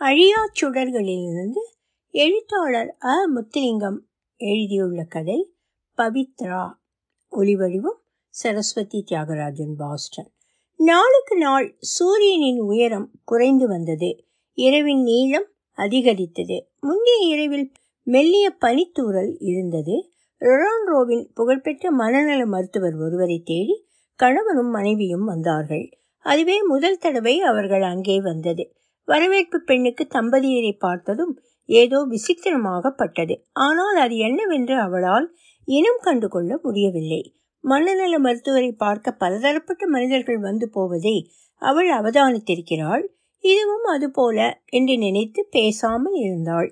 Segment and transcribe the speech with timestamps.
[0.00, 1.62] அழியா சுடர்களிலிருந்து
[2.10, 3.30] எழுத்தாளர் அ.
[3.34, 3.98] முத்துலிங்கம்
[4.36, 5.54] எழுதியுள்ள கதை
[5.98, 6.70] பவித்ரா.
[7.32, 10.32] ஒளிவடிவம் சரஸ்வதி தியாகராஜன் பாஸ்டன்.
[10.76, 14.24] நாளுக்கு நாள் சூரியனின் உயரம் குறைந்து வந்தது.
[14.52, 16.70] இரவின் நீளம் அதிகரித்தது.
[16.80, 17.72] முந்தைய இரவில்
[18.02, 20.08] மெல்லிய பனித்தூறல் இருந்தது.
[20.40, 25.90] ரொரான்ரோவின் புகழ்பெற்ற மனநல மருத்துவர் ஒருவரை தேடி கணவனும் மனைவியும் வந்தார்கள்.
[26.18, 28.74] அதுவே முதல் தடவை அவர்கள் அங்கே வந்தது.
[29.08, 31.34] வரவேற்பு பெண்ணுக்கு தம்பதியரை பார்த்ததும்
[31.68, 33.34] ஏதோ விசித்திரமாகப்பட்டது.
[33.52, 35.26] ஆனால் அது என்னவென்று அவளால்
[35.68, 37.22] இனம் கண்டு கொள்ள முடியவில்லை.
[37.64, 41.16] மனநல மருத்துவரை பார்க்க பலதரப்பட்ட மனிதர்கள் வந்து போவதை
[41.62, 43.04] அவள் அவதானித்திருக்கிறாள்.
[43.44, 46.70] இதுவும் அதுபோல என்று நினைத்து பேசாமல் இருந்தாள்.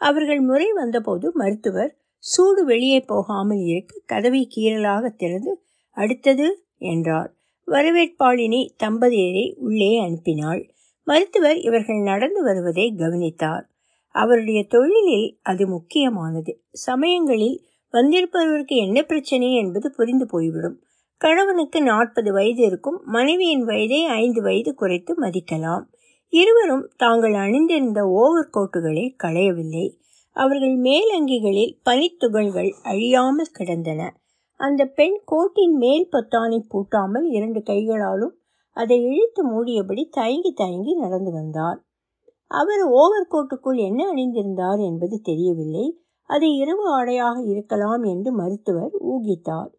[0.00, 1.92] அவர்கள் முறை வந்தபோது மருத்துவர்
[2.24, 5.52] சூடு வெளியே போகாமல் இருக்க கதவை கீறலாக திறந்து
[5.96, 6.46] அடுத்தது
[6.78, 7.30] என்றார்.
[7.68, 10.62] வரவேற்பாளினி தம்பதியரை உள்ளே அனுப்பினாள்.
[11.10, 13.64] மருத்துவர் இவர்கள் நடந்து வருவதை கவனித்தார்.
[14.14, 16.62] அவருடைய தொழிலில் அது முக்கியமானது.
[16.72, 17.56] சமயங்களில்
[17.92, 20.82] வந்திருப்பவருக்கு என்ன பிரச்சனை என்பது புரிந்து போய்விடும்.
[21.18, 25.84] கணவனுக்கு நாற்பது வயது இருக்கும் மனைவியின் வயதை ஐந்து வயது குறைத்து மதிக்கலாம்.
[26.28, 29.86] இருவரும் தாங்கள் அணிந்திருந்த ஓவர் கோட்டுகளை களையவில்லை.
[30.36, 34.16] அவர்கள் மேலங்கிகளில் பனித்துகள்கள் அழியாமல் கிடந்தன.
[34.60, 38.34] அந்த பெண் கோட்டின் மேல் பொத்தானை பூட்டாமல் இரண்டு கைகளாலும்
[38.76, 41.78] அதை இழுத்து மூடியபடி தயங்கி தயங்கி நடந்து வந்தார்
[42.46, 46.00] அவர் ஓவர் கோட்டுக்குள் என்ன அணிந்திருந்தார் என்பது தெரியவில்லை.
[46.30, 49.70] அது இரவு ஆடையாக இருக்கலாம் என்று மருத்துவர் ஊகித்தார்.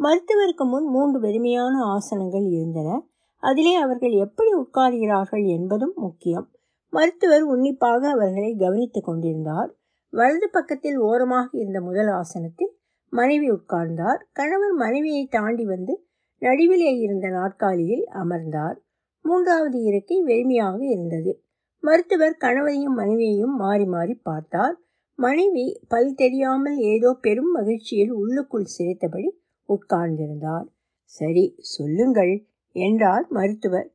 [0.00, 3.06] மருத்துவருக்கு முன் மூன்று வெறுமையான ஆசனங்கள் இருந்தன.
[3.42, 6.46] அதிலே அவர்கள் எப்படி உட்கார்கிறார்கள் என்பதும் முக்கியம்.
[6.92, 9.70] மருத்துவர் உன்னிப்பாக அவர்களை கவனித்துக் கொண்டிருந்தார்.
[10.12, 12.72] வலது பக்கத்தில் ஓரமாக இருந்த முதல் ஆசனத்தில்
[13.12, 14.20] மனைவி உட்கார்ந்தார்.
[14.32, 15.94] கணவர் மனைவியை தாண்டி வந்து
[16.38, 18.82] நடுவிலே இருந்த நாற்காலியில் அமர்ந்தார்.
[19.20, 21.44] மூன்றாவது இருக்கை வெறுமையாக இருந்தது.
[21.78, 24.76] மருத்துவர் கணவரையும் மனைவியையும் மாறி மாறி பார்த்தார்.
[25.18, 30.66] மனைவி பல் தெரியாமல் ஏதோ பெரும் மகிழ்ச்சியில் உள்ளுக்குள் சிரித்தபடி உட்கார்ந்திருந்தார்.
[31.04, 33.88] சரி சொல்லுங்கள் என்றார் மருத்துவர்.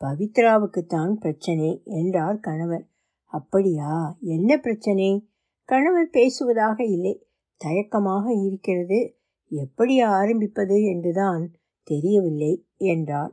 [0.00, 2.86] பவித்ராவுக்குத்தான் பிரச்சனை என்றார் கணவர்.
[3.24, 4.16] அப்படியா?
[4.20, 5.28] என்ன பிரச்சனை?
[5.64, 7.26] கணவர் பேசுவதாக இல்லை.
[7.56, 9.16] தயக்கமாக இருக்கிறது.
[9.48, 10.84] எப்படி ஆரம்பிப்பது?
[10.84, 11.44] என்றுதான்.
[11.84, 12.52] தெரியவில்லை
[12.84, 13.32] என்றார்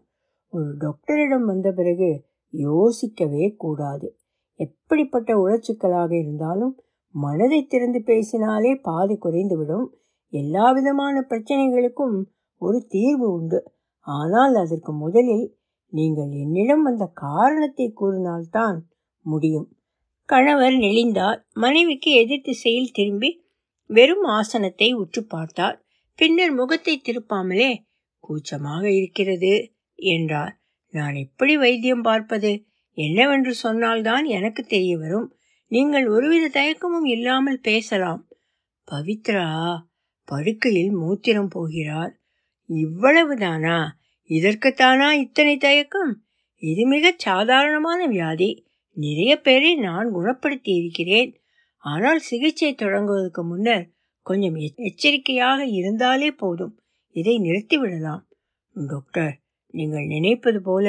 [0.53, 2.09] ஒரு டாக்டரிடம் வந்த பிறகு
[2.53, 4.07] யோசிக்கவே கூடாது.
[4.59, 6.73] எப்படிப்பட்ட உளச்சிக்கலாக இருந்தாலும்
[7.15, 9.87] மனதை திறந்து பேசினாலே பாதி குறைந்துவிடும்.
[10.33, 12.17] எல்லா விதமான பிரச்சனைகளுக்கும்
[12.61, 13.59] ஒரு தீர்வு உண்டு.
[14.07, 15.45] ஆனால் அதற்கு முதலில்
[15.93, 18.77] நீங்கள் என்னிடம் வந்த காரணத்தை கூறினால்தான்
[19.25, 19.67] முடியும்.
[20.29, 21.39] கணவர் நெளிந்தார்.
[21.53, 23.29] மனைவிக்கு எதிர் திசையில் திரும்பி
[23.89, 25.77] வெறும் ஆசனத்தை உற்று பார்த்தார்.
[26.19, 27.71] பின்னர் முகத்தை திருப்பாமலே
[28.21, 30.61] கூச்சமாக இருக்கிறது என்றார்.
[30.89, 32.65] நான் எப்படி வைத்தியம் பார்ப்பது?
[32.93, 35.35] என்னவென்று சொன்னால்தான் எனக்கு தெரிய வரும்
[35.67, 38.27] நீங்கள் ஒருவித தயக்கமும் இல்லாமல் பேசலாம்.
[38.91, 39.77] பவித்ரா
[40.25, 42.19] படுக்கையில் மூத்திரம் போகிறார்.
[42.69, 43.87] இவ்வளவுதானா?
[44.29, 46.23] இதற்குத்தானா இத்தனை தயக்கம்?
[46.55, 48.65] இது மிகச் சாதாரணமான வியாதி.
[48.93, 51.41] நிறைய பேரை நான் குணப்படுத்தி இருக்கிறேன்
[51.77, 53.89] ஆனால் சிகிச்சை தொடங்குவதற்கு முன்னர்
[54.25, 56.80] கொஞ்சம் எச்சரிக்கையாக இருந்தாலே போதும்.
[57.11, 58.23] இதை நிறுத்திவிடலாம்
[58.73, 59.39] டாக்டர்
[59.73, 60.87] நீங்கள் நினைப்பது போல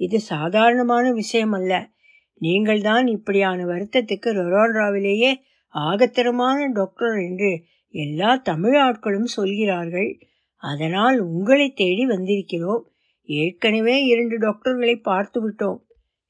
[0.00, 1.90] இது சாதாரணமான விஷயம் அல்ல.
[2.34, 5.32] நீங்கள் தான் இப்படியான வருத்தத்துக்கு ரொரோன்ராவிலேயே
[5.74, 7.62] ஆகத்தரமான டாக்டர் என்று
[7.94, 10.18] எல்லா தமிழ் ஆட்களும் சொல்கிறார்கள்.
[10.56, 12.82] அதனால் உங்களை தேடி வந்திருக்கிறோம்.
[13.28, 15.80] ஏற்கனவே இரண்டு டாக்டர்களை பார்த்து விட்டோம்.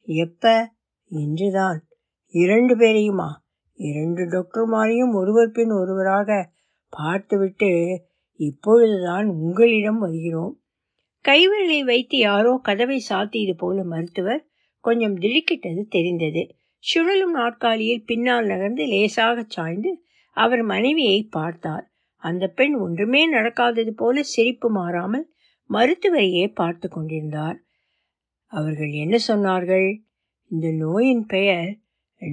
[0.03, 0.73] எப்ப?
[1.11, 1.79] இன்றுதான்.
[2.35, 3.31] இரண்டு பேரையுமா?
[3.75, 6.51] இரண்டு டாக்டர்மாரையும் ஒருவர் பின் ஒருவராக
[6.89, 7.71] பார்த்துவிட்டு
[8.41, 10.55] இப்பொழுதுதான் உங்களிடம் வருகிறோம்.
[11.25, 14.43] கைவிரலை வைத்து யாரோ கதவை சாத்தியது போல மருத்துவர்
[14.85, 16.43] கொஞ்சம் திடுக்கிட்டது தெரிந்தது.
[16.85, 19.91] சுழலும் நாற்காலியில் பின்னால் நகர்ந்து லேசாக சாய்ந்து
[20.37, 21.87] அவர் மனைவியை பார்த்தார்.
[22.23, 25.27] அந்த பெண் ஒன்றுமே நடக்காதது போல சிரிப்பு மாறாமல்
[25.71, 27.59] மருத்துவரையே பார்த்து கொண்டிருந்தார்.
[28.53, 29.89] அவர்கள் என்ன சொன்னார்கள்?
[30.51, 31.71] இந்த நோயின் பெயர்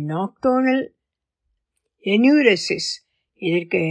[0.08, 0.86] நாக்டோனல்
[2.06, 2.90] எனியூரசிஸ்
[3.42, 3.82] இதற்கு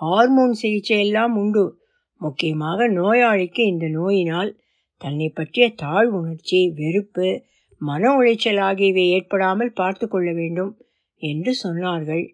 [0.00, 1.80] ஹார்மோன் சிகிச்சை எல்லாம் உண்டு.
[2.16, 4.60] முக்கியமாக நோயாளிக்கு இந்த நோயினால்
[4.96, 7.44] தன்னை பற்றிய தாழ்வுணர்ச்சி வெறுப்பு
[7.80, 10.72] மன உளைச்சல் ஆகியவை ஏற்படாமல் பார்த்து கொள்ள வேண்டும்
[11.16, 12.24] என்று சொன்னார்கள்.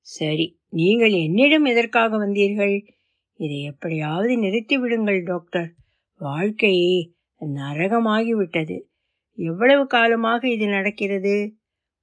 [0.00, 2.86] சரி நீங்கள் என்னிடம் எதற்காக வந்தீர்கள்?
[3.34, 5.68] இதை எப்படியாவது நிறுத்திவிடுங்கள் டாக்டர்.
[6.20, 8.76] வாழ்க்கையே நரகமாகிவிட்டது.
[9.38, 11.56] எவ்வளவு காலமாக இது நடக்கிறது?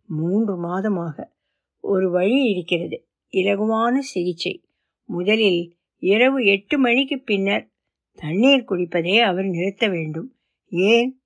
[0.10, 1.16] மூன்று மாதமாக.
[1.84, 2.98] ஒரு வழி இருக்கிறது.
[3.34, 4.54] இலகுவான சிகிச்சை.
[5.08, 7.70] முதலில் இரவு எட்டு மணிக்கு பின்னர்
[8.16, 10.36] தண்ணீர் குடிப்பதை அவர் நிறுத்த வேண்டும்.
[10.70, 11.22] ஏன்?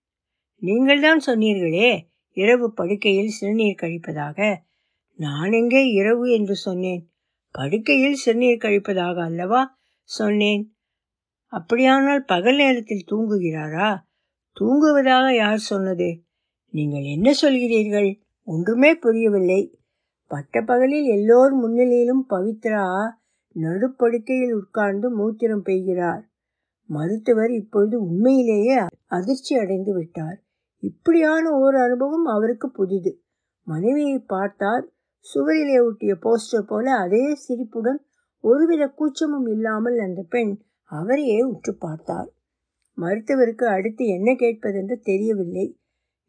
[0.59, 1.99] நீங்கள்தான் சொன்னீர்களே
[2.31, 4.57] இரவு படுக்கையில் சிறுநீர் கழிப்பதாக.
[5.15, 7.09] நான் எங்கே இரவு என்று சொன்னேன்?
[7.51, 9.79] படுக்கையில் சிறுநீர் கழிப்பதாக அல்லவா?
[10.03, 10.75] சொன்னேன்.
[11.45, 13.97] அப்படியானால் பகல் நேரத்தில் தூங்குகிறாரா?
[14.59, 16.23] தூங்குவதாக யார் சொன்னது?
[16.69, 18.19] நீங்கள் என்ன சொல்கிறீர்கள்?
[18.43, 19.77] ஒன்றுமே புரியவில்லை.
[20.27, 23.19] பட்ட பகலில் எல்லோர் முன்னிலையிலும் பவித்ரா
[23.55, 26.21] நடுப்படுக்கையில் உட்கார்ந்து மூத்திரம் பெய்கிறார்.
[26.89, 30.43] மருத்துவர் இப்பொழுது உண்மையிலேயே அதிர்ச்சி அடைந்து விட்டார்.
[30.83, 33.21] இப்படியான ஒரு அனுபவம் அவருக்கு புதிது.
[33.67, 34.85] மனைவியை பார்த்தார்
[35.25, 38.05] சுவரிலே ஒட்டிய போஸ்டர் போல அதே சிரிப்புடன்
[38.39, 42.29] ஒருவித கூச்சமும் இல்லாமல் அந்த பெண் அவரையே உற்று பார்த்தார்
[42.97, 45.79] மருத்துவருக்கு அடுத்து என்ன கேட்பதென்று தெரியவில்லை.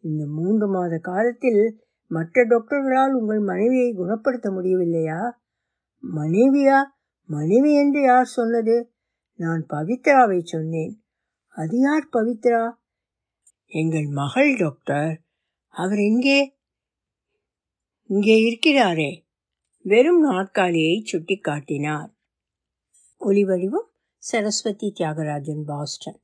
[0.01, 1.81] இந்த மூன்று மாத காலத்தில்
[2.11, 5.21] மற்ற டாக்டர்களால் உங்கள் மனைவியை குணப்படுத்த முடியவில்லையா?
[6.03, 6.79] மனைவியா?
[7.35, 8.77] மனைவி என்று யார் சொன்னது?
[9.35, 10.95] நான் பவித்ராவை சொன்னேன்.
[11.55, 12.63] அது யார் பவித்ரா?
[13.67, 15.13] எங்கள் மகள் டாக்டர்.
[15.75, 16.39] அவர் எங்கே
[18.11, 19.11] இங்கே இருக்கிறாரே.
[19.83, 22.11] வெறும் நாற்காலியை சுட்டி காட்டினார்
[23.21, 23.89] ஒலிவடிவம்
[24.19, 26.21] சரஸ்வதி தியாகராஜன் பாஸ்டன்.